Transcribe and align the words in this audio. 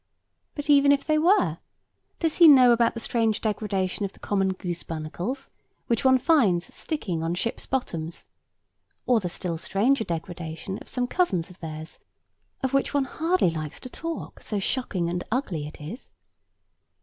But 0.55 0.67
even 0.67 0.91
if 0.91 1.05
they 1.05 1.19
were, 1.19 1.59
does 2.19 2.37
he 2.37 2.47
know 2.47 2.71
about 2.71 2.95
the 2.95 2.99
strange 2.99 3.39
degradation 3.39 4.03
of 4.03 4.13
the 4.13 4.19
common 4.19 4.51
goose 4.53 4.81
barnacles, 4.81 5.51
which 5.85 6.03
one 6.03 6.17
finds 6.17 6.73
sticking 6.73 7.21
on 7.21 7.35
ships' 7.35 7.67
bottoms; 7.67 8.25
or 9.05 9.19
the 9.19 9.29
still 9.29 9.59
stranger 9.59 10.03
degradation 10.03 10.79
of 10.79 10.89
some 10.89 11.05
cousins 11.05 11.51
of 11.51 11.59
theirs, 11.59 11.99
of 12.63 12.73
which 12.73 12.95
one 12.95 13.05
hardly 13.05 13.51
likes 13.51 13.79
to 13.81 13.91
talk, 13.91 14.41
so 14.41 14.57
shocking 14.57 15.07
and 15.07 15.23
ugly 15.31 15.67
it 15.67 15.79
is? 15.79 16.09